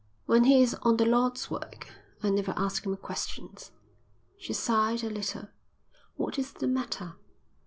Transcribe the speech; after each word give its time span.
"When 0.25 0.45
he 0.45 0.63
is 0.63 0.73
on 0.81 0.97
the 0.97 1.05
Lord's 1.05 1.51
work 1.51 1.91
I 2.23 2.31
never 2.31 2.55
ask 2.57 2.87
him 2.87 2.97
questions." 2.97 3.69
She 4.35 4.51
sighed 4.51 5.03
a 5.03 5.11
little. 5.11 5.49
"What 6.15 6.39
is 6.39 6.53
the 6.53 6.65
matter?" 6.65 7.17